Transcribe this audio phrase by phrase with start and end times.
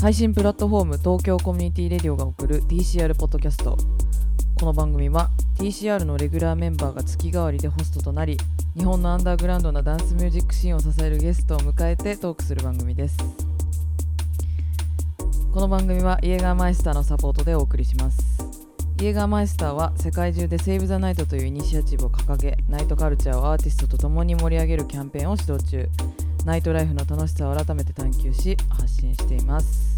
[0.00, 3.76] 配信プラットフォーム東京コミュニティレディオが送る TCR ポッドキャスト。
[4.58, 5.28] この番組は
[5.58, 8.38] TCR のレギュラーメンバーが月替わりでホストとなり
[8.74, 13.18] 日本のアンダーグラウンドなダンスミュージックシーンを支えるゲストを迎えてトークする番組です。
[15.52, 18.49] この番組はイエガーマイスターのサポートでお送りします。
[19.00, 25.88] イエガーマイスターは世界中でセーブ・ザ・ナイトというイニシアチブを掲げナイトカルチャーをアーティストと共に盛り上げるキャンペーンを指導中
[26.44, 29.96] ナイトライフの楽しさを改めて探求し発信しています。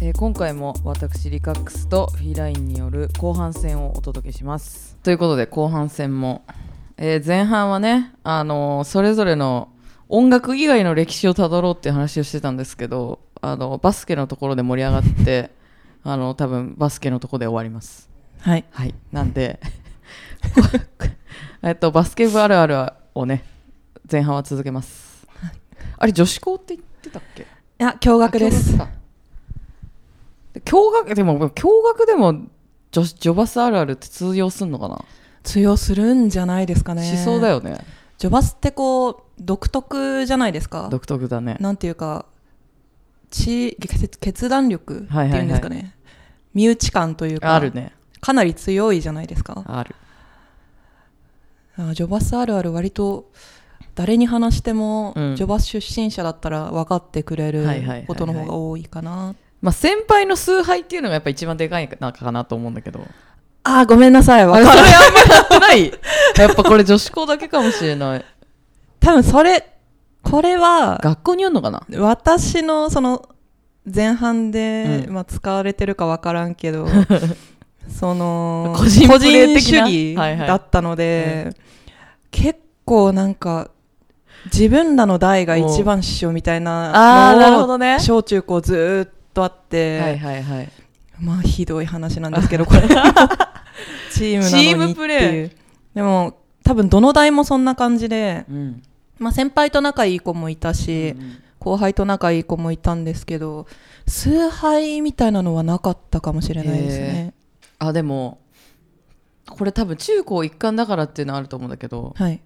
[0.00, 4.96] えー今回も私リカックスとフィーラインによる後半戦をお届けします。
[5.02, 6.42] ということで後半戦も、
[6.96, 9.68] えー前半はね、あのーそれぞれの
[10.08, 15.50] 音楽以外の歴史をたどろうっていう話をしてたんですけどあのバスケのところで盛り上がって
[16.08, 18.08] あの多分バスケのところで終わります
[18.40, 18.64] はい。
[18.70, 19.58] はいなんで
[21.62, 23.44] えっとバスケ部あるあるをね
[24.10, 25.26] 前半は続けます、
[25.98, 27.42] あれ女子校って言ってたっけ？
[27.42, 27.46] い
[27.78, 28.76] や、驚愕です。
[28.80, 28.88] あ
[30.64, 31.64] 驚愕でも驚
[31.98, 32.46] 愕でも
[32.92, 35.04] 女子ジョバスあるあるって通用すんのかな、
[35.42, 37.02] 通用するんじゃないですかね。
[37.02, 37.48] しそうだ。
[37.48, 37.78] よね
[38.18, 40.88] ジョバスってこう、独特じゃないですか。
[40.88, 42.26] 独特だねなんていうか、
[43.30, 45.76] ち決決断力っていうんですかね。
[45.76, 45.92] はい
[46.54, 49.62] 身内感というか、あるねかなり強いじゃないですか。
[49.66, 49.94] ある
[51.76, 53.30] あジョバスあるある割と、
[53.94, 59.34] 誰に話しても、うんジョバス出身者だったら分かってくれるはいはいはいはいことの方が多いかな。
[59.60, 63.06] まあ先輩の崇拝っていうのがやっぱ一番でかいのかなと思うんだけど
[63.64, 64.42] あー、ごめんなさい。
[64.42, 64.82] あれそわか
[65.74, 65.92] る。
[66.38, 68.24] やっぱこれ女子校だけかもしれない
[68.98, 69.75] 多分それ、
[70.30, 71.86] これは、学校にあんのかな？
[71.98, 73.28] 私のその
[73.92, 75.14] 前半で、うん。
[75.14, 76.88] まあ、使われてるか分からんけど
[77.88, 80.48] その個人個人主義はいはい。
[80.48, 81.54] だったので、
[82.30, 83.70] 結構なんか
[84.46, 87.98] 自分らの代が一番師匠みたいななるほのをどね。
[88.00, 90.68] 小中高ずーっとあって、はいはいはい。
[91.20, 92.80] まあひどい話なんですけど これ。
[94.10, 95.50] チームなのにってチームプレいう
[95.94, 98.82] でも多分どの代もそんな感じで、うん
[99.18, 103.66] まあ、先輩と仲いい子もいたし、うん後輩と仲いい子もいたんですけど
[104.06, 107.34] 崇拝みたいなのはなかったかもしれないですね。
[107.80, 108.38] あでも
[109.50, 112.40] これ多分中高一貫だからっていうのはあると思うんだけどはい。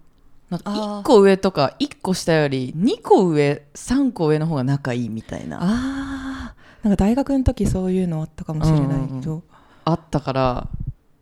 [0.48, 1.03] なんかあー。
[1.03, 5.59] 1個上とか1個下より2個上3個上の方が仲いいみたいな。
[5.59, 6.88] ああー。
[6.88, 9.42] なんか大学の時そういうのあったかもしれないけど、
[9.92, 10.69] ったから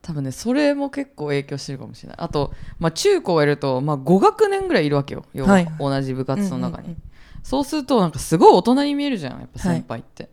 [0.09, 2.17] 多分ねそれも結構影響してるかもしれない。
[2.19, 5.27] あと、まあ、中高やると、まあ、5学年ぐらいいるわけよ。
[5.35, 5.71] 要ははい。
[5.79, 7.03] 同じ部活の中に、うんうんうん。
[7.43, 10.31] そうするとなんかすごい大人に見えるじゃんやっぱ先輩って、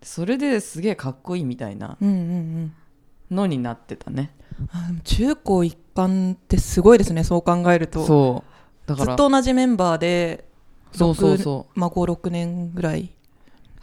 [0.00, 2.72] それですげえかっこいいみたいなうんうんうん。
[3.32, 4.30] のになってたね。
[4.70, 8.06] あでも中高一貫ってすごいですねそう考えると。
[8.06, 8.88] そう。
[8.88, 10.44] だからずっと同じメンバーで
[10.92, 11.80] そうそうそう。
[11.80, 13.10] まあ、56年ぐらい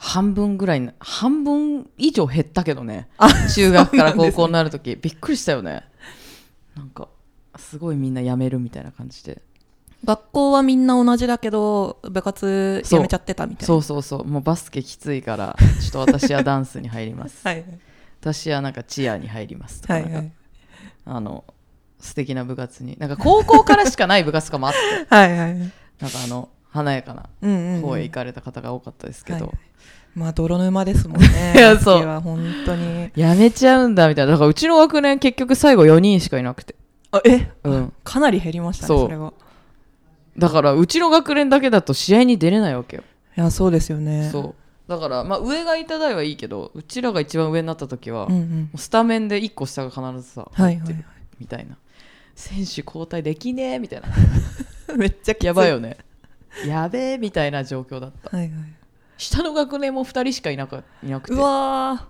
[0.03, 3.07] 半分ぐらいな半分以上減ったけどね。
[3.55, 5.85] 中学から高校になるとき、びっくりしたよね。
[6.75, 7.07] なんか
[7.55, 9.41] すごいみんな辞めるみたいな感じで。
[10.03, 13.65] 学校はみんな同じだけど部活やめちゃってたみたいな。
[13.65, 14.25] そうそうそう。
[14.25, 17.39] もうバスケきついからちょっと私はダンスに入ります。
[17.47, 17.63] はい。
[18.19, 20.17] 私はなんかチアに入りますとかなんかはい。
[20.17, 20.31] はい
[21.05, 21.45] あの
[21.99, 22.97] 素敵な部活に。
[22.99, 24.79] なんか高校からしかない部活とかもあって。
[25.15, 25.57] はいはい。
[25.57, 25.71] なんか
[26.25, 27.29] あの華やかな
[27.79, 29.55] 方へ行かれた方が多かったですけど、はい
[30.15, 31.53] まあ泥沼ですもんね。
[31.55, 32.05] いやそう。
[32.05, 33.09] は本当に。
[33.15, 34.33] やめちゃうんだみたいな。
[34.33, 36.75] だからうちの学年結局最後4人しかいなくて。
[37.11, 37.51] あえ？
[37.63, 37.93] うん。
[38.03, 39.33] かなり減りましたねそれは。
[40.37, 43.03] だからうちの学年だけだと試合に出れないわけよ、
[43.37, 44.29] いやそうですよね。
[44.31, 44.55] そ
[44.87, 44.89] う。
[44.89, 48.69] だからまあ上がいた代はいいけどうちらが一番上になった時は、もうんうん。
[48.73, 51.05] うスタメンで1個下が必ずさはいはい入ってる
[51.39, 51.77] みたいな。
[52.35, 54.07] 選手交代できねえみたいな。
[54.97, 55.97] めっちゃやばいよね。
[56.67, 58.35] やべえみたいな状況だった。
[58.35, 58.82] はいはい
[59.23, 61.33] 下の学年も2人しかいなくいなくて。
[61.33, 62.07] うわ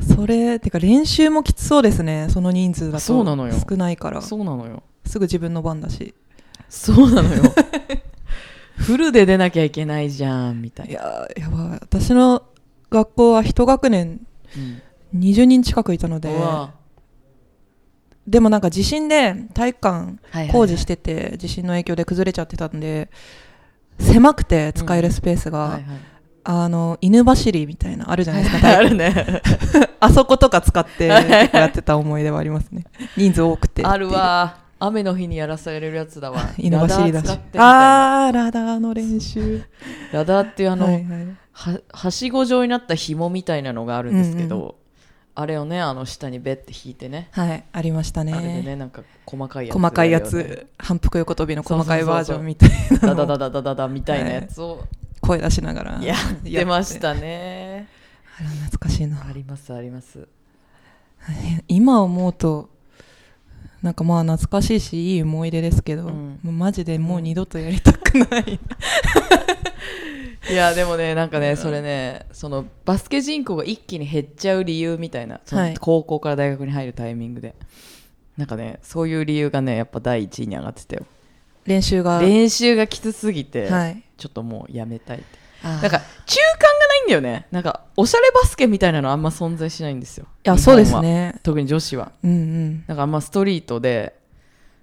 [0.00, 0.14] ー。
[0.14, 2.28] それてか練習もきつそうですね。
[2.30, 3.00] その人数だと。
[3.00, 3.54] そうなのよ。
[3.68, 4.22] 少ないから。
[4.22, 4.82] そうなのよ。
[5.06, 6.14] すぐ自分の番だし。
[6.68, 7.42] そうなのよ。
[8.76, 11.78] フルで出なきゃいけないじゃんみたいいな、やーやばい。
[11.82, 12.44] 私の
[12.90, 14.82] 学校は一学年うん。
[15.20, 16.72] 20人近くいたのでうわ
[18.28, 20.52] でもなんか地震で体育館はいはいはい。
[20.52, 23.10] 工事してて地震の影響で崩れちゃってたんで
[23.98, 25.84] 狭くて使えるスペースが、はいはい
[26.44, 29.42] あの犬走りみたいなあるじゃないですか、あるね。
[30.00, 32.84] あそことか使ってやってた思い出はありますね。
[33.16, 34.58] 人数多くてあるわ。
[34.78, 36.40] 雨の日にやらされるやつだわ。
[36.56, 37.38] 犬走りだし。
[37.56, 39.62] あーラダーの練習。
[40.12, 41.04] ラダーっていうあの、はいはい。
[41.52, 44.74] ははしご状になった紐みたいなのがあるんですけど、うん
[45.32, 47.28] あれをねあの下にベッて引いてね。
[47.30, 48.34] はいありましたね。
[48.34, 50.66] あれでねなんか細かいやつ細かいやつ。
[50.76, 52.70] 反復横跳びの細かいバージョンみたい
[53.00, 54.84] なダダダダダダダみたいなやつを
[55.20, 57.88] 声出しながらやってましたね。
[58.38, 59.24] あ懐かしいな。
[59.26, 60.28] ありますあります。
[61.68, 62.70] 今思うと
[63.82, 66.38] なんかまあ懐かしいしいい思い出ですけど、うん。
[66.42, 68.58] マジでもう二度とやりたくない、
[70.50, 75.40] いやでもねなんかねそれねそのバスケ人口が一気に減っちゃう理由みたいな
[75.80, 77.54] 高校から大学に入るタイミングで。
[78.36, 81.04] なんかねそういう理由がねやっぱ第一位に上がってたよ
[81.66, 82.20] 練習が。
[82.20, 84.02] 練習がきつすぎて、はい。
[84.16, 85.40] ちょっともうやめたいって。
[85.62, 87.46] なんか中間がないんだよね。
[87.50, 90.26] なんかおしゃれバスケみたいなのあんま存在しないんですよ。
[90.44, 91.38] いやそうですね。
[91.42, 92.12] 特に女子は。
[92.24, 92.84] うんうん。
[92.86, 94.18] なんかあんまストリートで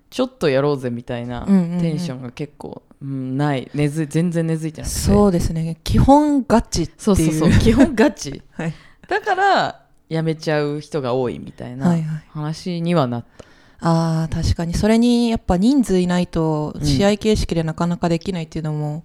[0.09, 3.69] ちょっとやろうぜみたいなテンションが結構、うんない。
[3.73, 4.99] 根付い全然根付いてなくて。
[4.99, 5.77] そうですね。
[5.83, 6.97] 基本ガチっていう。
[6.99, 7.51] そうそうそう。
[7.59, 8.41] 基本ガチ。
[8.51, 8.73] はい。
[9.07, 12.23] だからやめちゃう人が多いみたいなはいはい。
[12.29, 13.45] 話にはなった、
[13.79, 14.73] あー確かに。
[14.73, 16.85] それにやっぱ人数いないとうん。
[16.85, 19.03] 試合形式でなかなかできないっていうのも、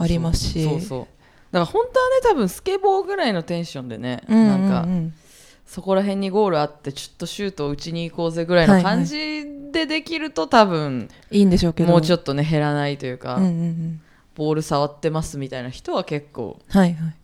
[0.00, 0.64] ありますし。
[0.64, 1.00] そうそう。
[1.00, 5.14] だから本当はね多分スケボーぐらいのテンションでね、うんうんなんかうん
[5.66, 11.90] そこら辺にゴールあってちょっとシュートを打ちに行こうぜぐらいの感じでできると多分いいんでしょうけど。
[11.90, 14.00] もうちょっっとね減らないというか、うんうんうん。
[14.34, 17.14] ボール触ってますみたいな人は結構はいはい。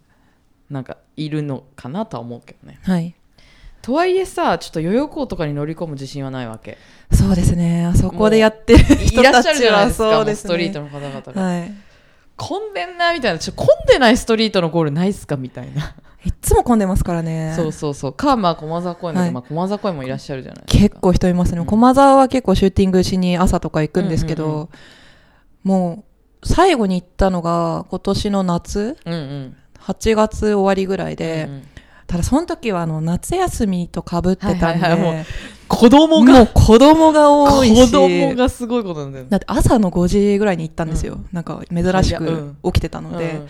[0.70, 2.78] なんかいるのかなとは思うけどね。
[2.84, 3.16] はい
[3.86, 6.76] とはいえさちょっと代々木とかに乗り込む自信はないわけ。
[7.12, 7.86] そうですね。
[7.86, 10.48] あそこでやってる人いらっしゃたちはそうですね。
[10.48, 11.72] ストリートの方々が、はい。
[12.36, 15.94] 混んでんなみたいなちょ混んでないストリートのゴールないっすかみたいな、
[16.24, 17.52] いっつも混んでますからね。
[17.54, 18.12] そうそうそう。
[18.12, 19.30] かまあ駒沢公園だけど、はい。
[19.30, 20.82] まあ、駒沢公園もいらっしゃるじゃないですか。
[20.82, 21.66] 結構人いますね、うん。
[21.66, 24.68] 駒沢は結構シューティングしに朝とか行くんですけど、うんうんうん。
[25.62, 26.04] も
[26.42, 29.56] う最後に行ったのが今年の夏うんうん。
[29.78, 31.62] 8月終わりぐらいで、うんうん
[32.06, 35.24] ただその時はあの夏休みとかぶってたんで、はいはいはいも
[35.68, 39.30] 子供もがう子供が多いし子供がすごいことなんだよね。
[39.30, 41.28] だって朝の5時ぐらいに行ったんですよ、うん。
[41.32, 43.46] なんか珍しく起きてたので、うん。
[43.46, 43.48] い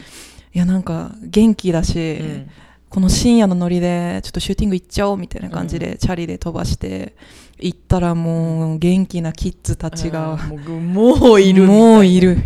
[0.55, 2.51] やなんか元気だし、うん。
[2.89, 7.15] この深夜のノリでちょっとシューティング行っちゃおうみたいな感じで、チャリで飛ばして
[7.59, 10.95] 行ったらもう元気なキッズたちが、うん。
[10.95, 12.39] もういるもういる。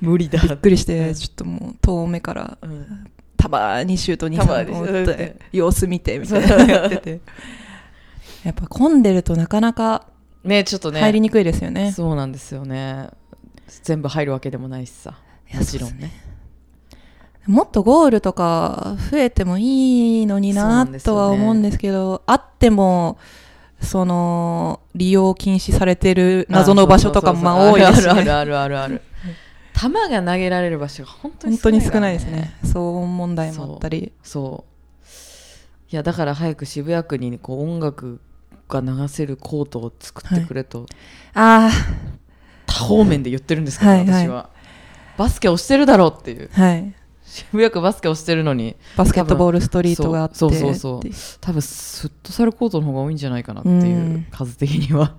[0.00, 0.86] 無理だびっくりしうん。
[0.86, 3.06] てちょっともう遠目からうん
[3.44, 5.06] たまにシュートに打っうん。
[5.06, 6.56] て様子見てみたいな。
[6.64, 7.20] のやってて
[8.42, 10.06] やっぱ混んでるとなかなか
[10.42, 11.00] ねちょっとね。
[11.00, 11.92] 入りにくいですよね。
[11.92, 13.10] そうなんですよね。
[13.82, 15.18] 全部入るわけでもないしさ。
[15.52, 16.10] もちろんね。
[17.46, 23.18] もっとゴールとか増えてもいいのになとは思うんですけどあっても
[23.82, 29.02] その利用禁止されてる謎の場所とかもまあ多いですし、ね、あるあるあるあるある
[29.74, 32.54] 球が投げられる場所が本当に本当にから少ないですね。
[32.64, 34.12] 騒音問題もあったり。
[34.22, 34.74] そう。
[35.92, 38.20] いやだから早く渋谷区にこう音楽
[38.68, 40.86] が流せるコートを作ってくれと、
[41.34, 41.70] あ
[42.66, 44.26] 多方面で言ってるんですけど、はいはい。
[44.26, 44.50] 私は。
[45.16, 46.50] バスケをしてるだろうっていう。
[46.56, 46.94] あはい。
[47.24, 48.76] 渋谷区バスケをしてるのに。
[48.96, 50.36] バスケットボールストリートがあって。
[50.36, 51.00] そうそうそう。
[51.40, 53.88] 多分フットサルコートの方が多いんじゃないかなっていうう
[54.18, 54.26] ん。
[54.30, 55.14] 数的には、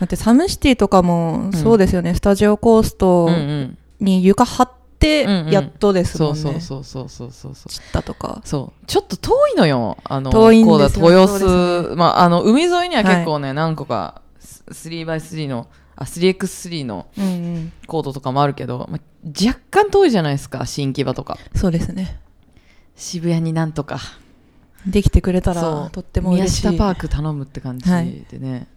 [0.00, 5.50] だってサムシティとかもそうですよね、スタジオコーストうんうんに床張ってうんうん。
[5.50, 7.70] やっとですもそんね、うそうそうそうそうそうそう。
[7.70, 8.40] 散ったとか。
[8.44, 8.86] そう。
[8.86, 9.98] ちょっと遠いのよ。
[10.04, 11.10] あの遠いんですよ。
[11.10, 14.22] 豊洲、まあ、あの海沿いには結構ね、何個か
[14.70, 17.72] 3x3 のあ 3x3 のうんうん。
[17.86, 19.00] コートとかもあるけど、まあ、
[19.46, 21.38] 若干遠いじゃないですか新木場とか。
[21.54, 22.20] そうですね。
[22.96, 23.98] 渋谷になんとか。
[24.86, 25.62] できてくれたそう。
[25.84, 26.62] らとっても宮嬉しい。
[26.62, 28.24] 下パーク頼むって感じはい。
[28.30, 28.68] でね、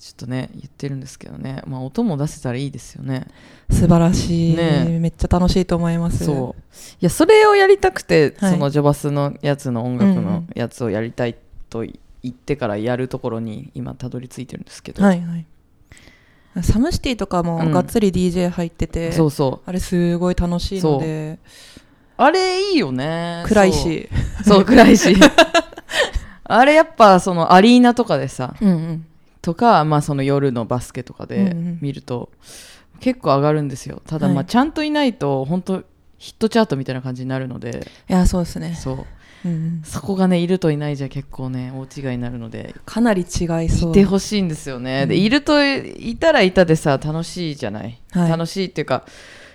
[0.00, 3.26] ちょっとね言ってるんですけどね、まあ、音も出せたらいいですよね。
[3.68, 4.98] 素晴らしい、ね。
[4.98, 6.24] めっちゃ楽しいと思います。
[6.24, 6.62] そう。
[6.62, 8.52] いやそれをやりたくて、はい。
[8.52, 10.48] そのジョバスのやつの音楽のうんうん。
[10.54, 11.36] やつをやりたい
[11.68, 11.92] と言
[12.28, 15.46] ってからやるところに今たどり着いてるんですけど、はいはい。
[16.62, 17.70] サムシティとかもうん。
[17.70, 19.68] がっつり DJ 入ってて、そうそう。
[19.68, 21.38] あれすごい楽しいので。
[22.16, 23.44] あれいいよね。
[23.46, 24.08] 暗いし。
[24.46, 24.54] そう。
[24.54, 25.14] そう暗いし。
[26.44, 29.06] あれやっぱそのアリーナとかでさうんうん
[29.42, 32.30] とか、まあ、その夜のバスケとかで見ると
[33.00, 34.02] 結構上がるんですよ。
[34.06, 34.42] ただまはい。
[34.42, 35.82] あちゃんといないと本当
[36.18, 37.86] ヒットチャートみたいな感じになるので。
[38.08, 39.06] いやそうですね、そう。
[39.42, 42.74] うんうん、そこがねいるといないじゃ結構ね大違いになるので。
[42.84, 43.26] かなり違い
[43.70, 43.90] そう。
[43.90, 45.20] いてほしいんですよね、でうん。
[45.22, 48.30] いるといたらいたでさ楽しいじゃない、はい。
[48.30, 49.06] 楽しいっていうか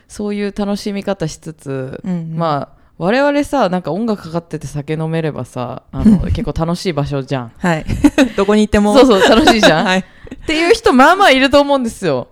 [0.08, 2.36] そういう楽しみ方しつつ、うんうん。
[2.36, 7.52] まあ我々さなんか音楽かかってて酒飲めればさあの 結構楽しい場所じゃん。
[7.58, 7.86] はい。
[8.38, 8.96] どこに行っても。
[8.98, 10.00] そうそう楽しいじゃん、 はい。
[10.00, 10.04] っ
[10.46, 12.30] ていう人まあまあいると思うんですよ。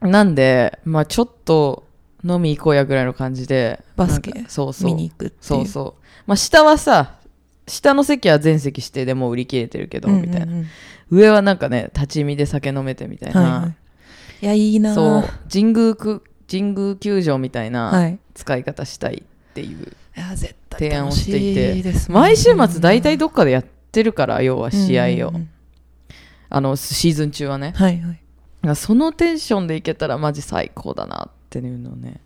[0.00, 1.84] なんでまあちょっと
[2.24, 3.80] 飲み行こうやぐらいの感じで。
[3.96, 4.90] バスケそうそう。
[4.90, 5.38] 見に行くっていう。
[5.40, 6.02] そうそう。
[6.26, 7.14] まあ下はさ
[7.68, 10.50] 下の席は全席指定でもう売り切れてるけど、みたいなうん。
[10.50, 10.66] うんうん
[11.10, 13.74] 上はなんかね立ち見で酒飲めてみたいな、はいはい。
[14.42, 15.24] いやいいなそう。
[15.50, 18.18] 神宮く神宮球場みたいはない。
[18.34, 19.22] 使い方したい
[19.60, 19.96] っていう
[20.70, 25.32] 提案を楽していて、毎週末大体どっかでやってるから要は試合を、
[26.50, 27.72] あのシーズン中はね。
[27.76, 28.12] はいはい。
[28.12, 28.18] だか
[28.68, 32.20] らそのテンションでいけたらマジ最高だなっていうのをね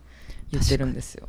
[0.50, 1.28] 言ってるんですよ。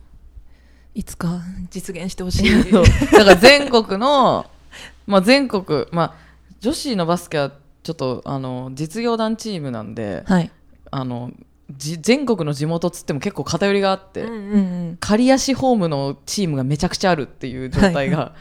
[0.96, 1.42] いつか
[1.72, 2.72] 実現してほしい。
[2.72, 4.46] だから全国の、
[5.08, 6.16] まあ、全国、まあ、
[6.60, 10.52] 女子のバスケはちょっとあの実業団チームなんではい。
[10.92, 11.46] あのじ
[11.77, 18.10] 全国の地元っつっても結構偏りがあって、うんうん刈谷市ホームのチームがめちゃくちゃあるっていう状態はい。
[18.10, 18.36] が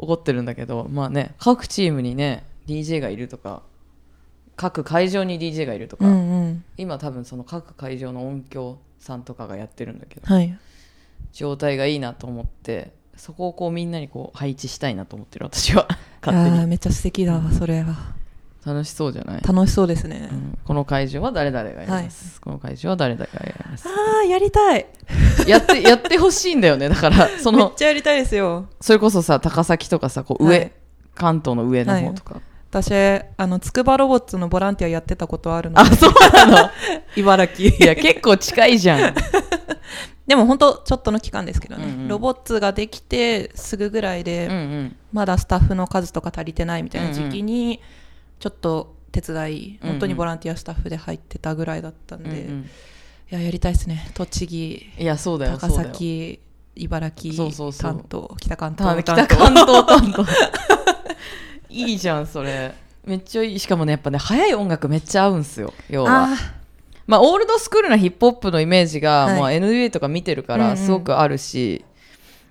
[0.00, 3.62] 起こってるんだけど、まあね各チームにね DJ がいるとか
[4.56, 6.64] 各会場に DJ がいるとか、うんうん。
[6.76, 10.58] 今多分その各会場の音響さんとかがやってるんだけどはい。
[11.32, 15.86] 状態がいいなと思ってそこをこうみんなにこう配置したいなと思ってる私は。
[16.24, 16.66] 勝手に。
[16.66, 18.17] めっちゃ素敵だわそれは
[18.68, 20.28] 楽しそうじゃない、楽しそうですね。
[20.30, 20.58] うん。
[20.64, 23.88] この会場は誰々がやります、この会場は誰々がやります？
[23.88, 24.86] ああやりたい。
[25.48, 26.88] やってやってほしいんだよね。
[26.88, 28.66] だから そめっのちゃやりたいですよ。
[28.80, 30.72] それこそさ高崎とかさこう上、はい。
[31.14, 32.92] 関東の上の方とか、私
[33.36, 36.70] あの筑波ロボッツのボランティアやってたことあるのあそうなの？
[37.16, 37.74] 茨城。
[37.74, 39.14] いや結構近いじゃん。
[40.28, 42.08] でも本当ちょっとの期間ですけどね、うんうん。
[42.08, 44.96] ロボッツができてすぐぐらいで、うんうん。
[45.10, 47.80] まだスタッフの数とか足りてないみたいな時期に
[48.38, 49.92] ちょっと手伝い、うんうん。
[49.92, 52.70] 本当にボランティアスタッフで入ってたぐらいだったんで、いうんうん。
[53.30, 54.10] ややりたいですね。
[54.14, 56.40] 栃木いやそうだよ高崎
[56.76, 59.02] 茨城関東北関た東。
[59.02, 60.24] 北関東担当
[61.68, 62.74] いいじゃんそれ。
[63.04, 63.58] めっちゃいい。
[63.58, 66.24] しかもねやっぱね速い音楽めっちゃ合うんすよ要は。
[66.24, 66.36] あ
[67.06, 69.58] まあオールドスクールなヒップホップのイメージが、はい。
[69.58, 70.68] NBA とか見てるかうんうん。
[70.70, 71.84] らすごくあるし、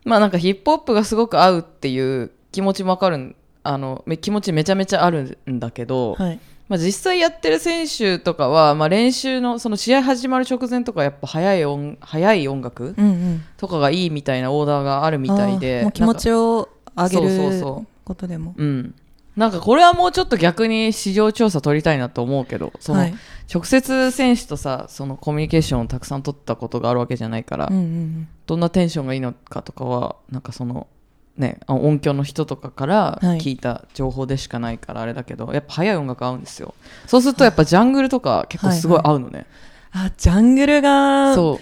[0.03, 3.35] まあなんかヒップホップがすごく合うっていう気持ちもわかるん
[3.67, 6.39] あのめ気持ちめちゃめちゃあるんだけど、ーはい。
[6.69, 13.43] まあ、実際やってる選手とかは、まあ、練習のその試合始まる直前とかやっぱ速い音速い音楽うんうん。
[13.55, 17.87] とかがいいみたいなオーダーがあるみたいあでーもう気持ちを上げそうそうるそう。
[18.03, 18.53] ことでも。
[18.57, 18.95] うん。
[19.37, 23.13] なんかこれはもうちょっと逆に市場調査取りたいなと思うけどその、はい。
[23.53, 28.27] 直接選手とさそのコミュニケーションをたくさん取ったことがあるわけじゃないから、うんうん。
[28.45, 30.87] どんなテンションがいいのかとかはなんかその
[31.37, 33.39] ねあ音響の人とかからはい。
[33.39, 36.73] 聞いた情報でしかないからあれだけど、やっぱ速い音楽合うんですよ。
[37.05, 39.45] そうするとやっぱジャングルとか結構すごい合うのね、
[39.91, 41.59] あジャングルがそ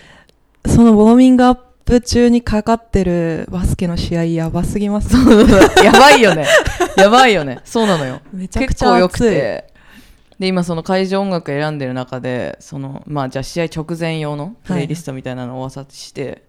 [0.65, 1.55] のウォーミングアッ
[1.85, 5.15] プ中にかかってるバスケの試合やばすぎます。
[5.83, 6.47] やばいよね。
[6.97, 7.59] やばいよね。
[7.63, 8.21] そうなのよ。
[8.33, 9.73] めちゃくちゃ結構よくて。
[10.39, 16.43] で今その会場音楽選んでる中でそのまあじゃあ試合直前用のプレイリストみたいなのをお渡しして、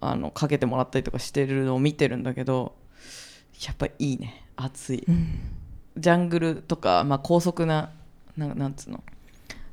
[0.00, 2.74] あのかけてもらったりとかしてるのを見てるんだけど
[3.66, 4.46] やっぱいいね。
[4.56, 5.04] 熱い。
[5.06, 5.40] うん。
[5.96, 7.90] ジャングルとか、まあ、高速な
[8.36, 9.02] なんなんつうの？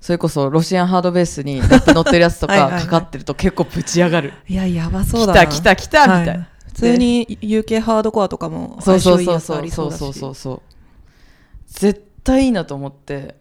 [0.02, 4.34] それこそロシアンハードベースに乗ってるやつとか かかってると結構ぶち上がる。
[4.48, 5.40] いややばそう来だな。
[5.42, 6.48] た来た来たみたいな、はい。
[6.68, 10.36] 普通に UK ハードコアとかもそうそうそうそうそうりそうそう。
[10.36, 10.62] そう
[11.68, 13.36] 絶対いいなと思って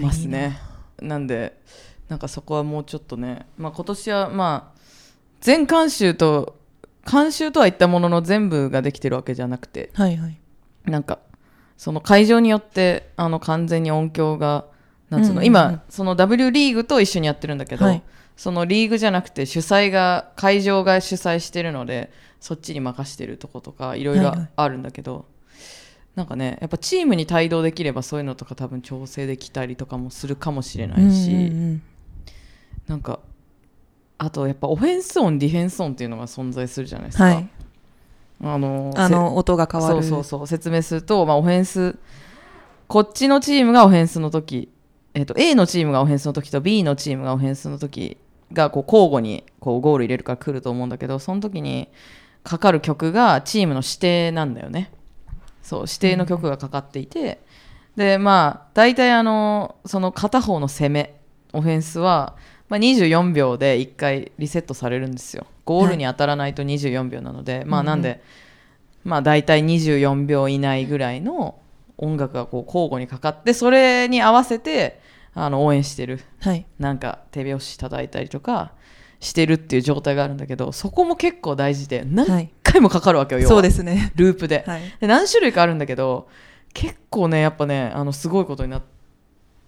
[0.00, 0.58] ますね。
[1.00, 1.60] なんで
[2.08, 4.75] なんかそこはもうちょっとね、まあ、今年はまあ
[5.40, 6.56] 全監修と
[7.10, 10.38] 監修とは言ったものの全部ができてるわけじゃなくてはいはい。
[10.84, 11.18] なんか
[11.76, 14.64] その会場によってあの完全に音響が
[15.10, 15.46] なんつうの、うんうんうん。
[15.46, 18.02] 今その W リーグと一緒にやってるんだけど、はい。
[18.36, 24.48] そのリーグじゃなくて主催が会場が主催してるのでそっちに任してるとことかいろいろはいはい。
[24.56, 25.26] あるんだけど、
[26.16, 31.42] なんかねやっぱチームに帯同できればそういうのとか多分調整できたりとかもするかもしれないし、うんう
[31.74, 31.82] ん。
[32.88, 33.20] なんか
[34.18, 37.26] あとやっぱオフェンス音ディフェンス音っていうのが存在するじゃないですか。
[37.26, 37.48] うんはい。
[38.42, 39.94] あのあの音が変わる。
[39.94, 40.46] そうそうそう。
[40.46, 41.98] 説明すると、まあ、オフェンス
[42.88, 44.70] こっちのチームがオフェンスの時、
[45.14, 48.16] えっと A のチームがオフェンスの時と B のチームがオフェンスの時
[48.52, 51.88] がこう交互にこうゴール入れるから来ると思うんだけどその時に
[52.44, 54.92] かかる曲がチームの指定なんだよね。
[55.62, 57.40] そう指定の曲がかかっていて、
[57.96, 61.20] でまあ大体あのその片方の攻め
[61.52, 62.36] オフェンスは、
[62.68, 65.46] まあ、24秒で1回リセットされるんですよ。
[65.64, 68.22] ゴールに当たらないと24秒なので、まあなんで、
[69.04, 71.60] まあ大体24秒以内ぐらいの
[71.98, 75.00] 音楽がこう交互にかかってそれに合わせて
[75.34, 76.20] あの応援してる。
[76.40, 76.66] はい。
[76.78, 78.72] なんか手拍子叩いたりとか
[79.20, 83.54] してるっていう状態があるんだけどそこも結構大事では何い回もかかるわけよ、要は。
[83.54, 84.12] そうですね。
[84.16, 84.82] ループで,、はい。
[85.00, 86.28] で何種類かあるんだけど
[86.74, 88.82] 結構ねやっぱねあのすごいことになっ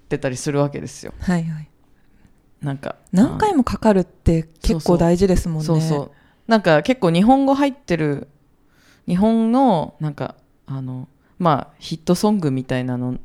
[0.09, 1.13] てたりするわけですよ。
[1.21, 1.68] はいはい
[2.63, 5.65] なんか何回もかかるって結構大事ですもんね。
[5.65, 6.11] そうそう。
[6.49, 8.29] なんか結構日本語入ってる
[9.07, 10.35] 日本のなんか
[10.67, 13.19] あのまあヒットソングみたいなの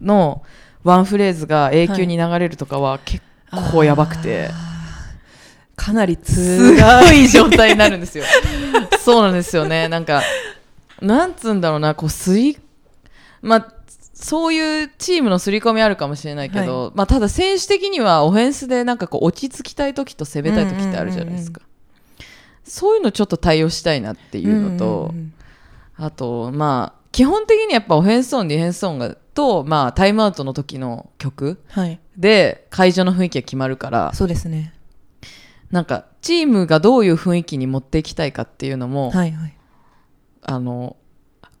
[0.00, 0.42] の
[0.84, 3.22] ワンフレーズが永久に流れるとかは結
[3.72, 4.48] 構やばくて、
[5.76, 8.24] かなりすごい状態になるんですよ。
[9.00, 9.88] そうなんですよね。
[9.88, 10.22] なんか
[11.00, 12.58] なんつうんだろうなこうすり
[13.42, 13.72] まあ
[14.20, 21.62] そういうチームの刷り込みあるかもしれないけど、まあ、ただ選手的にはオフェンスでなんかこう落ち着きたい時と攻めたい時ってあるじゃないですか、
[22.64, 25.14] そういうのちょっと対応したいなっていうのと、
[25.96, 32.00] あとまあ基本的にやっぱオフェンスゾーンディフェンスゾーンがと、まあ、タイムアウトの時の曲はい。
[32.16, 34.74] で会場の雰囲気が決まるからそうですね。
[35.70, 39.56] なんかチームがどういう雰囲気に持っていきたいかっていうのも、はいはい。
[40.42, 40.96] あの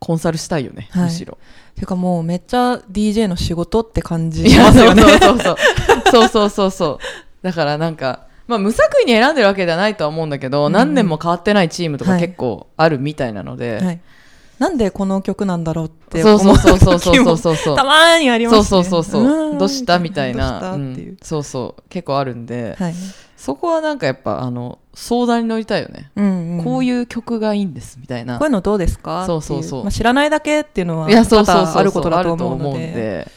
[0.00, 1.04] コンサルしたいよね、はい。
[1.04, 1.38] むしろ。
[1.78, 5.56] てかもうめっちゃ DJ の仕事って感じしますよねそうそうそう。
[6.10, 6.98] そうそうそうそう。
[7.42, 14.00] だからなんか、まあ無作為に選んでるわけではないとは思うんだけど、うん何年も変わってないチームとかはい結構あるみたいなので、はい
[14.58, 17.76] なんでこの曲なんだろうってそう思そうそうそうそうそうそう。
[17.76, 19.50] たまーにありますそねうそうそうそう。
[19.52, 20.48] ーんどうしたみたいどうな。
[20.48, 21.82] したうんっていう、そうそう。
[21.88, 22.94] 結構あるんで、はい
[23.38, 26.10] そこはなんかやっぱ、あの、相談に乗りたいよね。
[26.16, 26.64] うんうん。
[26.64, 28.36] こういう曲がいいんです、みたいな。
[28.38, 29.26] こういうのどうですか？
[29.26, 29.82] そうそうそう。
[29.84, 33.30] まあ、知らないだけっていうのはいや、そうそうあることだと思うんで。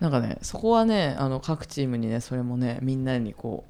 [0.00, 3.64] なんかね、そこはね、あの、各チームにね、それもね、みんなにこ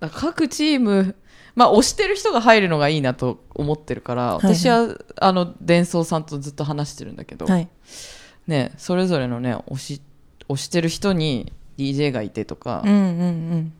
[0.00, 1.14] う、各チーム、
[1.54, 4.54] まあ、推してる人が入るのがいいなと思ってるから、いはい。
[4.56, 4.88] 私は、
[5.20, 7.68] あの、伝送さんとずっと話してるんだけど、はい。
[8.48, 10.02] ね、それぞれのね、推し、
[10.48, 13.02] 推してる人に DJ がいてとか、うんうんう
[13.56, 13.72] ん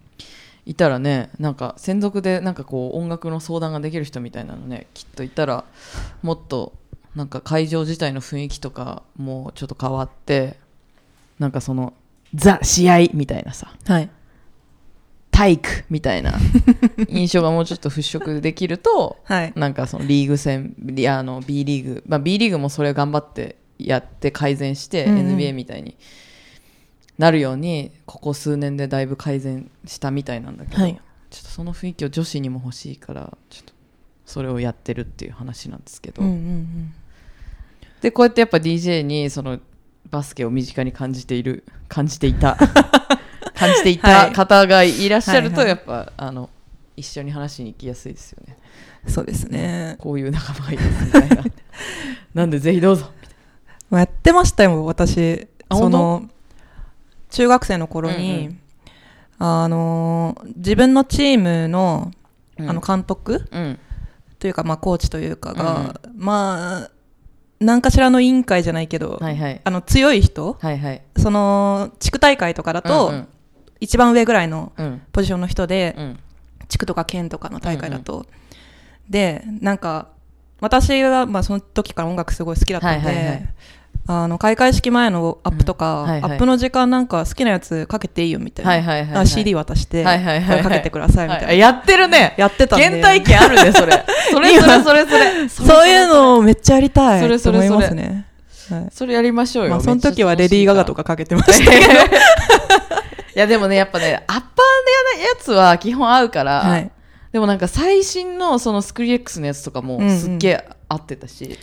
[0.66, 5.64] いたらねなんか専属でなんかこう音楽の相談ができる人みたいなのねきっといたら
[6.22, 6.72] もっと
[7.14, 10.56] なんか会場自体の雰囲気とかもちょっと変わって
[11.38, 11.94] なんかその
[12.34, 14.10] ザ試合みたいなさはい。
[15.30, 16.34] 体育みたいな
[17.08, 19.52] 印象がもうちょっと払拭できるとはい。
[19.56, 25.96] なんかそのリーグ戦リあの B リーグ、まあ、B リーグもそれ頑張ってやって改善して、NBA みたいに
[27.20, 30.98] なるようにここ数年でだいぶ改善したみたいなんだけど、はい。
[31.28, 33.74] ちょっとその雰囲気を女子にも欲しいからちょっと
[34.24, 36.94] それをやってるっていう話なんですけど、うんうんうん。
[38.00, 39.60] でこうやってやっぱ DJ にその
[40.10, 42.56] バスケを身近に感じている感じていた
[43.54, 44.32] 感じていはい。
[44.32, 46.48] た方がいらっしゃると、はいはいやっぱあの
[46.96, 48.56] 一緒に話しに行きやすいですよね。
[49.06, 49.96] そうですね。
[49.98, 51.44] こういう仲間がいいですみたいな。
[52.32, 53.10] なんでぜひどうぞ。
[53.90, 55.46] まあやってましたよ私。
[55.68, 56.30] あその
[57.30, 58.60] 中学生の頃に、うんうん。
[59.38, 62.10] あのー自分のチームの
[62.58, 62.68] うん。
[62.70, 63.78] あの監督、うん。
[64.38, 66.90] というか、まあ、コーチというかが、まあ
[67.58, 69.60] 何かしらの委員会じゃないけど、はいはい。
[69.64, 71.02] あの強い人はいはい。
[71.16, 73.28] その地区大会とかだと、うん
[73.82, 75.02] 一番上ぐらいのうん。
[75.10, 76.18] ポジションの人で、うん。
[76.68, 78.26] 地区とか県とかの大会だと、
[79.08, 80.08] でなんか
[80.60, 83.48] 私は、まあ、その時から音楽すごい好きだったんで、はいはいはい
[84.06, 86.08] あの開会式前のアップとか、うん。
[86.10, 86.32] はいはい。
[86.32, 89.22] アップの時間なんか好きなやつかけていいよみたいな、はいはいはいはい。
[89.22, 90.62] あ CD 渡して、はいはいはいはい。
[90.62, 92.34] かけてくださいみたいな、はいやってるね。
[92.36, 92.88] やってたんで。
[92.88, 93.92] 原体験あるねそれ。
[94.30, 95.48] それそれそれ。
[95.48, 98.26] それそういうのをめっちゃやりたいそれそれと思いそれますね。
[98.70, 98.88] はい。
[98.90, 101.82] それやりましょうよ、まあ、その時はレディー・ガガとかかかけてましたけど。
[101.82, 106.90] いやでもねやっぱねアッパーなやつは基本合うから、はい。
[107.32, 110.18] でもなんか最新のそのスクリレックスのやつとかもうんうん。
[110.18, 111.58] すっげえ合ってたし、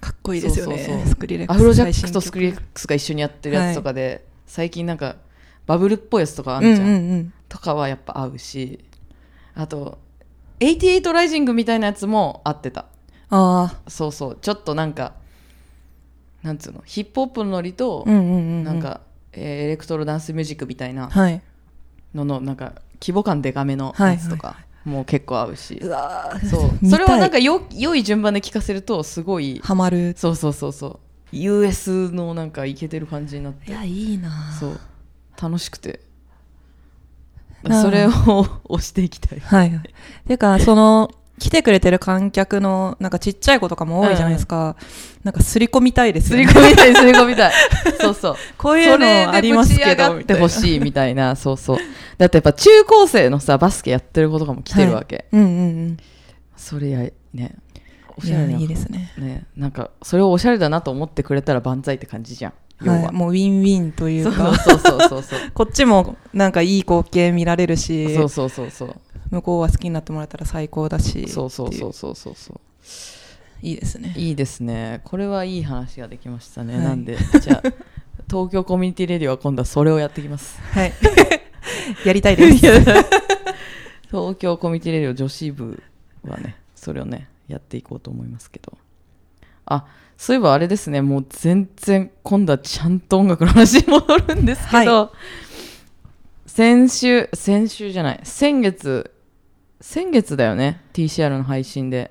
[0.00, 0.78] かっこいいですよね。
[0.78, 5.16] そうそうスクリレックスアフロジャックとスクリレックスが一緒にやってるやつとかで、最近なんか
[5.66, 7.32] バブルっぽいやつとかあるじゃん、うんうんうん。
[7.48, 8.84] とかはやっぱ合うし
[9.54, 9.98] あと
[10.60, 12.86] 88ライジングみたいなやつも合ってた
[13.30, 15.14] あそうそうちょっとなんか
[16.42, 18.10] なんつうのヒップホップのノリと、あ。
[18.10, 18.64] うんうん。
[18.64, 19.00] なん、か、
[19.32, 21.42] えーエレクトロダンスミュージックみたいなはい。
[22.14, 26.48] ののなんか規模感でかめのやつとかもう結構合うし、うわー。
[26.48, 26.70] そう。
[26.88, 30.14] それをなんかよ良い順番で聴かせるとすごいハマる。
[30.16, 31.36] そうそうそうそう。
[31.36, 33.70] US のなんかイケてる感じになって。
[33.70, 34.80] いや、いいなそう。
[35.40, 36.00] 楽しくて。
[37.64, 38.10] うんそれを
[38.68, 39.40] 押していきたい。
[39.40, 39.70] はい。
[39.70, 39.82] はい。
[40.26, 44.76] ていうか、その、来てくれてる観客の、なんかちっちゃい子とかも多いじゃないですか。
[45.24, 46.54] なんか、すり込みたいですすりよね。
[46.54, 47.52] 込みたいすり込みたい
[48.00, 51.78] そうそうこういうのありますけど、ってほいしいみたいなそうそう
[52.18, 55.40] だってやっぱ中高生のさバスケやってる子とかも来てるわけ、な。
[55.40, 55.96] うんうんうん。
[56.56, 56.98] それや
[57.32, 57.56] ね
[58.16, 59.12] おしゃれないいですね。
[59.18, 63.12] ねなんかそれをおしゃれだなと思ってくれたら万歳って感じじゃん要は、はい。
[63.12, 68.96] もう、ウィンウィンというそうか、そうそうそうそう こっちも、なんかいい光景見られるし、そうそうそうそう
[69.34, 72.60] 向こうは好きになってもらえたら最高だし、そうそうそうそうそうそう。
[73.62, 74.14] いいですね。
[74.16, 75.00] いいですね。
[75.04, 76.84] これはいい話ができましたね、はい。
[76.84, 77.16] なんで。
[77.40, 77.62] じゃあ
[78.30, 80.60] 東京コミュニティレディは今度はそれをやってきます。
[80.60, 80.92] はい。
[82.06, 82.58] やりたいです。
[84.08, 85.82] 東京コミュニティレディオ女子部
[86.24, 88.78] はねそれをねやっていこうと思いますけど。
[89.66, 91.02] あそういえばあれですね。
[91.02, 95.12] もう全然今度はちゃんと音楽の話に戻るんですけど、
[96.46, 98.20] 先週先週じゃない。
[98.22, 99.13] 先月
[99.86, 102.10] 先月だよね TCR の配信で。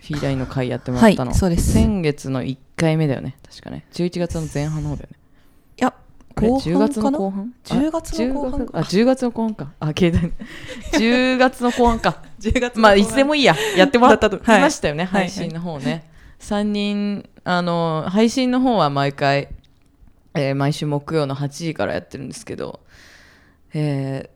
[0.00, 1.72] フィーラインの回やってもらったの、はいそうです。
[1.72, 3.36] 先月の1回目だよね。
[3.46, 3.84] 確かね。
[3.92, 5.18] 11月の前半の方だよね。
[5.76, 5.94] いや
[6.36, 7.54] 後半10月の後半？
[7.68, 9.72] あ10月の後半10月あ10月の後半か。
[9.80, 10.32] あ携帯。
[11.04, 12.22] 10月の後半か。
[12.38, 13.54] 10月まあいつでもいいや。
[13.76, 14.60] やってもらったとだったとはい。
[14.62, 19.48] ましたよね、はい配信の方ね、3人あの配信の方は毎回、
[20.34, 22.80] えー毎週木曜の8時からやってるんですけど、
[23.74, 24.30] え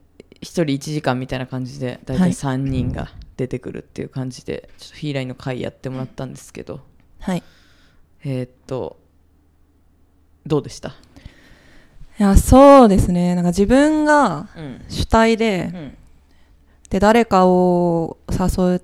[0.44, 2.30] 1人1時間みたいな感じで大体はい。
[2.30, 6.80] 3人が出てくるっていう感じで、ちょっとフィーラインの回やってもらったんですけど。
[7.20, 7.38] はい。
[7.38, 7.42] い
[8.24, 8.96] えーっと
[10.46, 10.94] どうでした？
[12.18, 13.35] やそうですね。
[13.35, 14.85] なんか自分がうん。
[14.88, 15.96] 主体で、うん。
[16.90, 18.83] で誰かを誘っ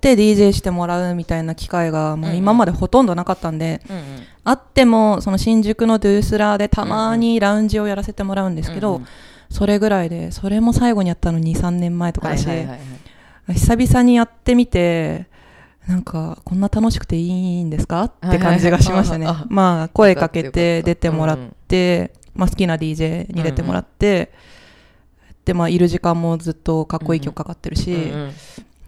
[0.00, 4.02] て DJ してもらうみたいな機会がもう今までほとんどなかったんで、うんうん。
[4.44, 9.06] あってもその新宿のドゥースラーでたまにラウンジをやらせてもらうんですけど、うんうん
[9.52, 12.80] それぐらいでそれも最後にやったの23年前とかだし、はいはい
[13.48, 15.26] 久々にやってみて
[15.88, 18.04] なんかこんな楽しくていいんですか？
[18.04, 19.26] って感じがしましたね。
[19.26, 19.46] はいはいはい。
[19.50, 24.32] あまあ声かけて出てもらって、まあ、好きな DJ に出てもらって、
[25.44, 28.32] でまあいる時間もずっとかっこいい曲かかってるし、うん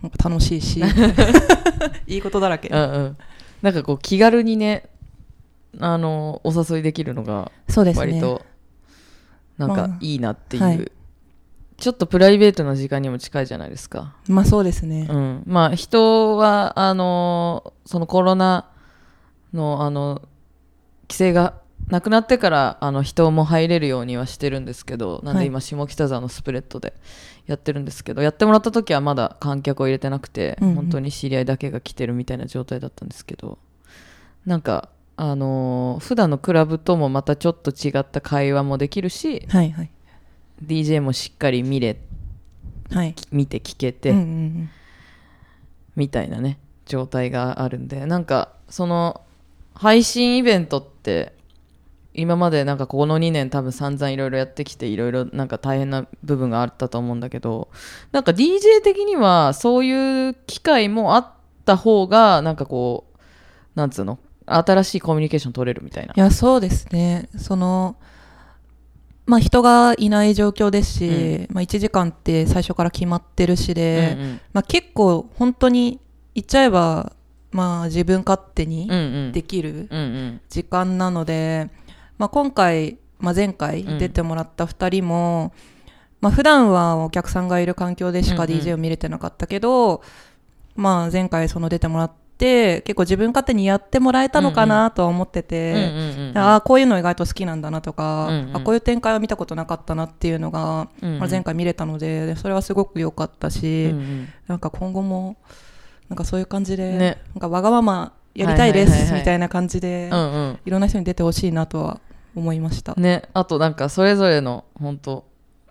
[0.05, 0.12] うん。
[0.22, 0.81] 楽しいし
[2.07, 3.16] いいことだらけ、うんうん、
[3.61, 4.85] なんかこう気軽にね
[5.81, 8.07] あのお誘いできるのがそうですね。
[8.07, 8.42] 割と
[9.58, 10.92] なんかまあいいなっていう、はい。
[11.76, 18.70] ちょっとプライベートな時間にも近いじゃないですか、まあそうですね、うん、まあ人はあのそのコロナ
[19.52, 20.22] のあの
[21.08, 21.54] 規制が
[21.88, 26.94] なくなってからあの人も入れるようにはしてるんですけどなんで今下北沢のスプレッドで
[27.46, 30.74] やってるんですけど、やってもらった時はまだ観客を入れてなくて、うんうん。
[30.76, 33.58] 本当に知り合いだけが来てるみたいな状態だったんですけど
[34.46, 39.90] なんかあのー普段のクラブともまたちょっと違った会話もできるしはいはい。
[40.64, 41.98] DJ もしっかり見れ
[42.90, 43.14] はい。
[43.31, 44.70] 見て聞けて、うんうんうん
[45.96, 49.20] みたいなね状態があるんでなんかその
[49.74, 51.33] 配信イベントって
[52.14, 57.68] 今までなんかこの2年多分散々いろいろやってきていろいろなんか大変な部分があったと思うんだけど
[58.11, 61.33] なんか DJ 的にはそういう機会もあっ
[61.64, 63.18] た方がなんかこう
[63.77, 66.14] なんつうの新しいコミュニケーション取れるみたいな。
[66.16, 67.28] いやそうですね。
[67.37, 67.96] その
[69.26, 74.40] まあ人がいない状況ですし、まあ1時間って最初から決まってるしで、うんうん。
[74.52, 75.98] まあ、結構本当に
[76.35, 77.12] 言っちゃえば
[77.50, 79.33] まあ自分勝手にうんうん。
[79.33, 80.40] できるうんうん。
[80.48, 81.70] 時間なので、
[82.18, 83.98] まあ、今回、まあ、前回うん。
[83.98, 85.54] 出てもらった2人も、
[86.20, 88.59] まあ普段はお客さんがいる環境でしかうんうん。
[88.59, 90.02] DJ を見れてなかったけど、
[90.76, 98.56] まあ前回その出てもらって結構自分勝手にやってもらえたのかなとは思ってうんて、ああこういうの意外と好きなんだなとか、うんうん。
[98.56, 101.18] あこういう展開は見たことなかったなっていうのが、うんうん。
[101.18, 104.28] まあ、前回見れたのでそれはすごく良かったし、うんうん。
[104.46, 105.36] なんか今後も
[106.08, 107.22] なんかそういう感じで、ね。
[107.34, 110.58] なんかわがままやりたいですみたいな感じで、うんうん。
[110.64, 112.00] いろんな人に出てほしいなとは
[112.34, 112.94] 思いました。
[112.96, 115.24] ね、あとなんかそれぞれの本当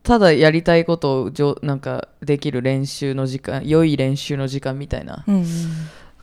[0.04, 5.26] ただやりたいことをじょなんかできる練習の時間良い練習の時間みたいな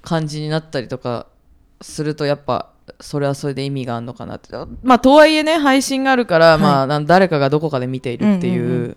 [0.03, 1.27] 感じになったりとか
[1.81, 4.51] するとやっぱそれはそれで意味があるのかなって。
[4.83, 6.59] まあとはいえね配信があるから、はい。
[6.59, 8.97] まあ誰かがどこかで見ているっていう,、うんうんう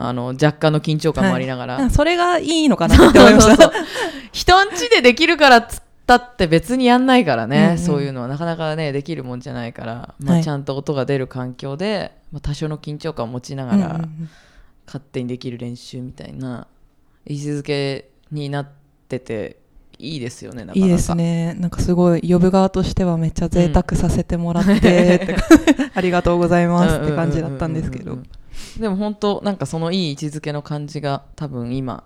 [0.00, 3.56] あの若干の緊張感もありながら、なんかそれがいいのかなって思いました。
[3.56, 3.70] そう。
[3.70, 3.84] そうそう
[4.32, 7.78] 人んちでできるからっつったって別にやんないからね、うんうん。
[7.78, 10.44] そういうのはなかなかねできるもんじゃないから、まあ、はい。
[10.44, 14.30] ちゃんと音が出る環境で、まあ、多少の緊張感を持ちながら、うんうんうん。
[14.86, 16.68] 勝手にできる練習みたいな
[17.26, 18.68] 位置づけになっ
[19.08, 19.58] てて
[19.98, 20.80] いいですよねなかなか。
[20.80, 21.54] いいですね。
[21.54, 25.36] なんかすごい呼ぶ側としてはめっちゃ贅沢させてもらって
[25.94, 28.18] ありがとうございますって感じだったんですけど。
[28.78, 32.04] でも本当なんかそのいい位置づけの感じが多分今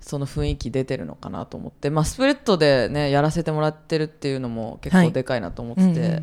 [0.00, 6.22] その雰囲気出てるのかなと思って、まあ、スプレッドでねやらせてもらってるっていうのも結構でかいなと思ってて、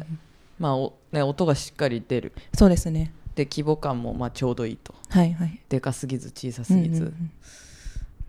[0.60, 2.34] まあおね、音がしっかり出る。
[2.54, 3.12] そうですね。
[3.36, 4.94] で規模感もまあちょうどいいと。
[5.10, 5.60] はいはい。
[5.70, 7.32] でかすぎず小さすぎず、うんうんうん。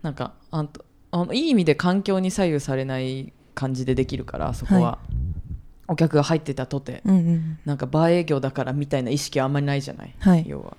[0.01, 4.99] なんかあんとあのいい意味で環境に左右されない感じでできるからそこは、は
[5.87, 10.45] お客が入ってたとて、うんうんなんかバー営業だからみたいな意識はあんまりないじゃない、はい。
[10.47, 10.75] 要は。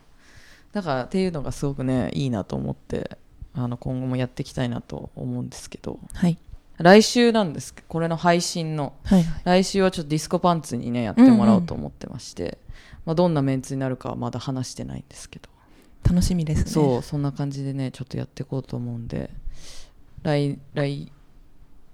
[0.73, 3.17] だからっていうのがすごくねいいなと思って
[3.55, 6.01] あの今後もやっていきたいなと思うんですけど。
[6.13, 6.37] はい。
[6.79, 8.95] 来週なんですけどこれの配信の。
[9.05, 9.23] はい。
[9.23, 9.63] はい。
[9.63, 12.59] 来週はちょっとディスコパンツにねやってもらおうと思ってまして、
[13.07, 15.49] まあ、どんなメンツになるかはまだ話してないんですけど。
[16.03, 16.71] 楽しみですね。
[16.73, 19.31] そうそんな感じでねちょっとやっていこうと思うんで
[20.25, 21.13] 来来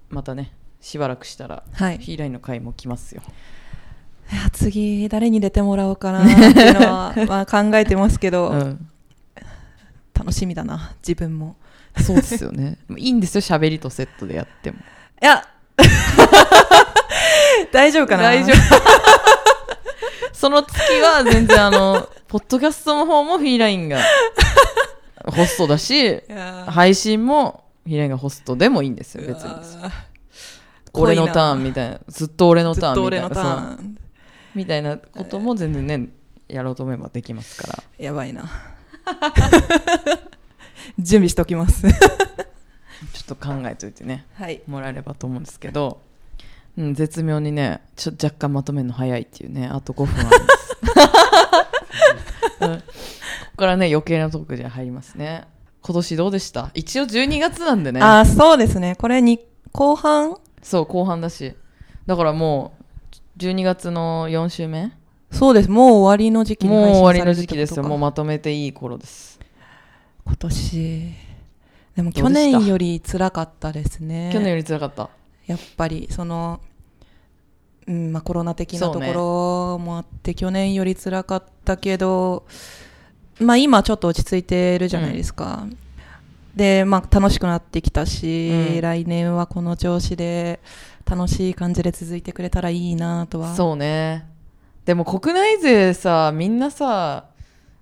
[0.09, 1.97] またねしばらくしたらはい。
[1.97, 3.21] フィーラインの回も来ますよ。
[4.31, 8.87] いや次誰に出てもらおうかなっていうのは まあ考えてますけど、うん。
[10.13, 11.55] 楽しみだな自分も。
[11.97, 12.77] そうですよね。
[12.97, 14.77] いいんですよ喋りとセットでやっても。
[15.21, 15.45] いや
[17.71, 18.23] 大丈夫かな？
[18.23, 18.55] 大丈夫。
[20.33, 23.99] その月は全然あのポッドキャストの方もフィーラインが
[25.25, 26.23] ホストだし
[26.67, 29.53] 配信もフィーラインがホストでもいいんですよ別に。
[30.93, 31.99] 俺のターンみたいな。
[32.07, 33.77] ずっと俺のずターンみたいな。
[34.53, 36.09] みたいなことも全然ね
[36.47, 37.83] やろうと思えばできますから。
[37.97, 38.49] やばいな。
[40.99, 41.87] 準備しときます。
[41.91, 41.97] ちょ
[43.21, 44.25] っと考えといてね。
[44.33, 44.61] はい。
[44.67, 46.01] もらえればと思うんですけど、
[46.77, 49.67] うん、絶妙にねちょ若干まとめるの早いっていうね。
[49.67, 50.77] あと5分あります、
[52.61, 52.77] うん。
[52.77, 52.83] こ
[53.51, 55.45] こからね余計なトークじゃ入りますね
[55.83, 56.71] 今年どうでした？
[56.73, 58.01] 一応12月なんでね。
[58.01, 58.95] あーそうですね。
[58.95, 59.39] これに
[59.71, 60.37] 後半？
[60.61, 61.55] そう後半だし。
[62.05, 62.73] だからも
[63.37, 64.93] う12月の4週目？
[65.31, 65.69] そうです。
[65.69, 67.83] もう終わりの時期にもう終わりの時期ですよ。
[67.83, 69.39] もうまとめていい頃です。
[70.25, 71.13] 今年。
[71.95, 74.29] でも去年より辛かったですね。
[74.33, 75.09] 去年より辛かった？
[75.47, 76.61] やっぱりその、
[77.87, 82.45] うんまあ、コロナ的なところもあって、去年より辛かったけど、
[83.39, 85.65] まあ、今ちょっと落ち着いてるじゃないですか、
[86.55, 88.81] で、まあ、楽しくなってきたし、うん。
[88.81, 90.59] 来年はこの調子で
[91.09, 93.55] 楽しい感じで続いてくれたらいいなとは。
[93.55, 94.25] そうね。
[94.85, 97.25] でも国内勢さみんなさ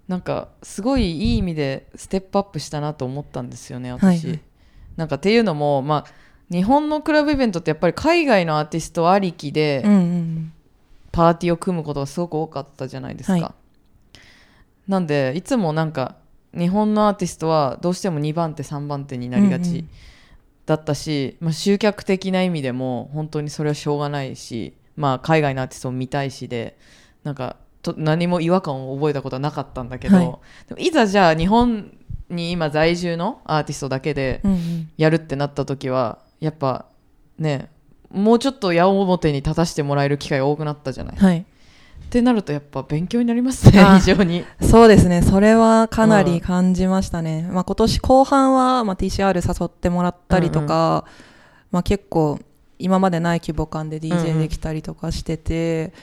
[0.08, 4.40] なんかすごいいい意味でステップアップしたなと思ったんですよね私、はいはい。
[4.98, 6.12] なんかっていうのもまあ
[6.52, 10.54] 日本のクラブイベントってやっぱり海外のアーティストありきでうんうん。
[11.12, 13.44] パーティーを組むことがすごく多かったじゃないですか、はい
[14.90, 16.16] なんでいつもなんか
[16.58, 19.90] 日本のアーティストはどうしても2番手3番手になりがちうんうん。
[20.66, 26.76] だったし、まあ、集客的な意味でも本当にそれはしょうがないし、まあ、海外のアーティストを見たいしで
[27.24, 30.26] なんかと何も違和感を覚えたことはなかったんだけど、はい。
[30.68, 31.96] でもいざじゃあ日本
[32.30, 34.90] に今在住のアーティストだけでうんうん。
[34.98, 36.88] やるってなった時はやっぱ
[37.38, 37.70] ね
[38.10, 41.16] もうちょっと矢面に立たせてもらえる機会が多くなったじゃない。
[41.16, 41.46] はい
[42.06, 44.44] ってなるとやっぱ勉強になりますねあ非常に。
[44.62, 47.48] そうですね、それはかなり感じましたね。
[47.52, 51.06] まあ、今年後半は、まあ、TCR 誘ってもらったりとか、
[51.72, 52.40] まあ、結構
[52.80, 54.20] 今までない規模感でうんうん。
[54.20, 55.94] DJ できたりとかしてて、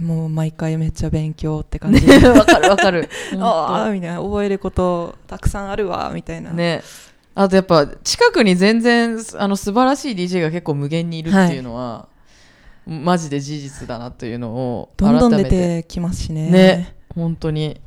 [0.00, 2.06] もう毎回めっちゃ勉強って感ねじ。
[2.20, 3.08] で、わかるわかる。
[3.40, 4.20] ああ本みたいな。
[4.20, 6.82] 覚えることたくさんあるわみたいな、当ね。
[7.34, 12.08] あとやっぱ近くに全然あの素晴らしい DJ が結構無限にいるっていうのは、
[12.86, 15.82] マジで事実だなというのをどんどん出改めて。
[15.82, 16.50] てきますしね。
[16.50, 17.80] ね本当に。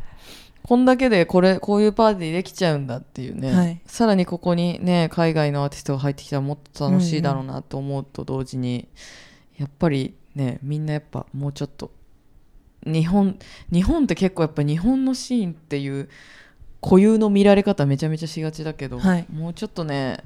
[0.61, 3.81] こんだけでこれこういうパーティーできちゃうんだっていうね、はい。
[3.85, 8.87] さらにここにね海外のアーティストが入ってきたらもっと楽しいだろうなと思うと同時に、
[9.57, 11.91] やっぱりねみんなやっぱもうちょっと
[12.85, 13.39] 日本
[13.71, 16.09] 日本って結構やっぱ日本のシーンっていう
[16.81, 19.25] 固有の見られ方めちゃめちゃしがちだけど、はい。
[19.31, 20.23] もうちょっとね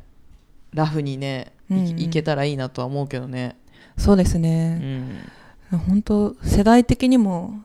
[0.74, 3.56] ラフにねいけたらいいなとは思うけどね、
[3.98, 7.62] そうですうね、ん、本当世代的にも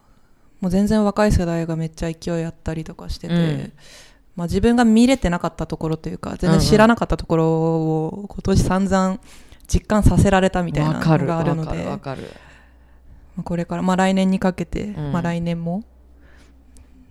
[0.60, 3.72] もう全然若い世代がめっちゃ勢いあったりとかしてて、うん。
[4.34, 9.18] まあ、自分が見れてなかったところというか全然知らなかったところを今年散々
[9.66, 11.98] 実感させられたみたいなのがあるので
[13.42, 15.12] これから、まあ、来年にかけて、うん。
[15.12, 15.84] まあ、来年も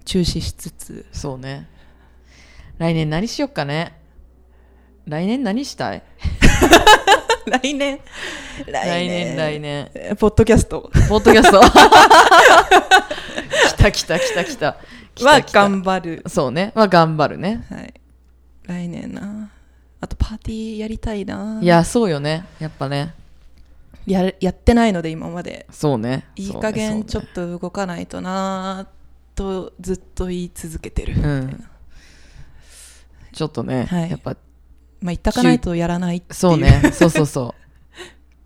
[0.05, 1.05] 注視しつつ。
[1.11, 1.67] そうね。
[2.77, 3.97] 来年何しよっかね。
[5.05, 6.03] 来年何したい？
[7.61, 7.99] 来年。
[8.67, 9.89] 来年来年。
[9.93, 10.91] えポッドキャスト。
[11.07, 11.61] ポッドキャスト。
[13.71, 14.77] 来た来た来た来た。
[15.15, 16.73] 来は頑張る、そうね。
[16.75, 17.65] は頑張るね。
[17.69, 17.93] はい、
[18.65, 19.49] 来年な。
[20.01, 21.59] あとパーティーやりたいな。
[21.61, 22.45] いやそうよね。
[22.59, 23.13] やっぱね。
[24.05, 25.65] やれやってないので今まで。
[25.71, 26.25] そうね。
[26.35, 31.65] いい加減ちょっとと動かないとなぁとずっと言い続けてる、うん。
[33.31, 34.11] ちょっとね、はい。
[34.11, 34.35] やっぱ
[35.01, 36.33] まあ言ったかないとやらないっていう。
[36.35, 36.91] そうね。
[36.93, 37.55] そうそうそ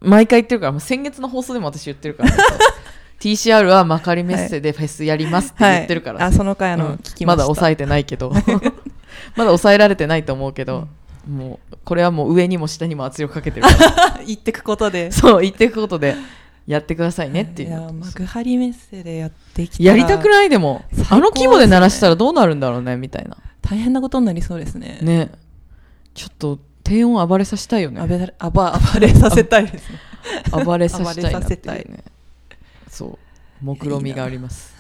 [0.01, 0.09] う。
[0.09, 0.79] 毎回言ってるから。
[0.79, 2.31] 先月の放送でも私言ってるから。
[3.19, 7.37] TCR はマカリメッセでフェスやりますってはい言ってるから、あその回あの、うん聞きました。
[7.37, 8.31] だ抑えてないけど。
[8.31, 10.87] まだ抑えられてないと思うけど、
[11.29, 13.67] もうこれはもう上にも下にも圧力かけてる。
[13.67, 13.73] か
[14.17, 15.11] ら言ってくことで。
[15.11, 16.15] そう言っていくことで。
[16.67, 20.49] やってくださいねっていうや幕張メッセでやってきたやりたくない？
[20.49, 21.05] でも、ね。
[21.09, 23.35] あの規模で鳴らしたらどうなるんだろうねみたいな。
[23.61, 24.99] 大変なことになりそうですね。
[25.01, 25.31] ね
[26.13, 28.01] ちょっと低音暴れさせたいよね。
[28.01, 29.99] 暴れ暴暴れさせたいですね。
[30.65, 32.03] 暴れさせたいなっていうね。
[32.89, 33.17] そう。
[33.61, 34.73] 目論みがあります。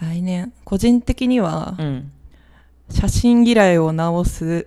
[0.00, 2.12] 来年個人的にはうん。
[2.90, 4.66] 写真嫌いを直す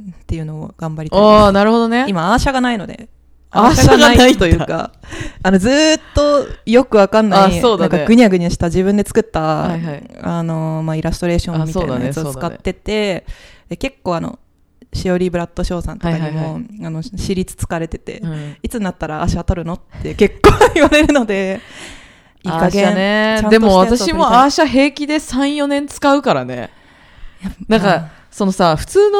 [0.00, 2.04] っていうのを頑張りたいああでなるほどね。
[2.04, 3.08] す今アーシャがないので。
[3.50, 4.92] アーシャがないいというか、
[5.42, 7.62] あの、ずーっとよくわかんない、ね。
[7.62, 10.10] なんかぐにゃぐにゃした自分で作った、はいはい。
[10.20, 13.24] あの、まあ、イラストレーションみたいなやつを使ってて、
[13.70, 14.38] で結構あの、
[14.92, 18.56] しおりブラッドショーさんとかにも、はいはいはあの、知りつつかれてて、うん。
[18.62, 21.60] いつになったらアーシャ取るのって結構言われるので、
[22.44, 23.42] いい加減、ね。
[23.50, 26.70] でも私もアーシャ平気で34年使うからね。
[27.68, 29.18] なんかそのさ普通の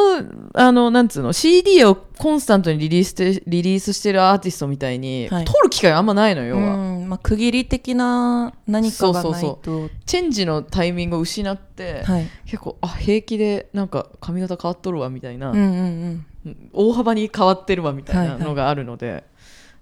[0.55, 5.45] あのなんつうの CD をコンスタントにリリースしてリリースしてるアーティストみたいに、はい。
[5.45, 6.75] 撮る機会あんまないのよ、要は。
[6.77, 7.09] うん。
[7.09, 9.35] まあ、区切り的な何かがないと。
[9.35, 12.29] そうそうチェンジのタイミングを失って、はい。
[12.45, 16.71] 結構あ平気でなんか髪型変わっとるわみたいな、うんうんうん。
[16.73, 19.25] 大幅に変わってるわみたいないのがあるので、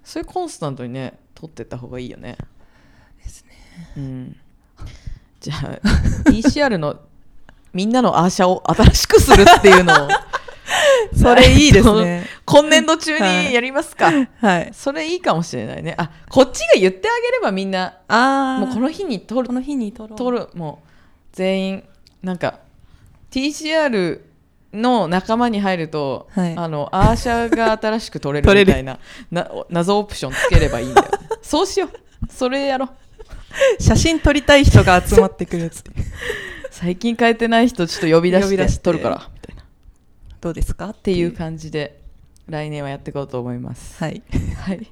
[0.03, 2.37] それコンスタントにね撮ってった方がいいよね。
[3.23, 3.51] ですね。
[3.97, 4.37] うん。
[5.41, 5.57] じゃあ
[6.33, 7.01] ECR の
[7.73, 10.07] みんなのアーシャを新しくするっていうのを。
[11.15, 12.25] それいいですね。
[12.45, 14.71] 今年度中にやりますか、はい。
[14.73, 15.95] それいいかもしれないね。
[15.97, 19.47] あこっちが言ってあげればみんなああもうこの日に撮る。
[19.47, 20.17] この日に撮ろう。
[20.17, 20.87] 撮るもう
[21.31, 21.83] 全員
[22.21, 22.59] なんか
[23.31, 24.19] TCR
[24.73, 26.53] の仲間に入ると、はい。
[26.57, 28.99] あのアーシャが新しく撮れるみたいな
[29.31, 31.07] な謎オプションつければいいんだよ。
[31.41, 31.89] そうしよう。
[32.31, 32.89] それやろう。
[33.81, 35.83] 写真撮りたい人が集まってくるっつ
[36.71, 38.83] 最近変えてない人ちょっと呼び出してして。
[38.83, 39.61] 撮るからみたいな。
[39.63, 39.65] っ
[40.41, 40.89] どうですか？
[40.89, 42.01] っていう感じで
[42.47, 43.97] 来年はやっていこうと思います。
[44.03, 44.21] はい。
[44.61, 44.87] はい。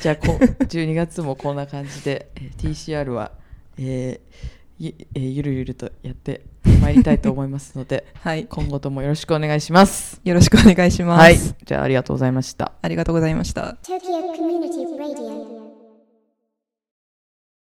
[0.00, 3.32] じゃあこ12月もこんな感じで、えー TCR は、
[3.78, 4.36] えー
[4.78, 6.42] ゆえーゆるゆるとやって
[6.80, 8.46] まいりたいと思いますので はい。
[8.46, 10.20] 今後ともよろしくお願いします。
[10.24, 12.72] よろしくお願いします、はい、じゃあありがとうございました。
[12.82, 13.76] ありがとうございました。
[13.82, 13.98] Tokyo
[14.36, 15.61] Community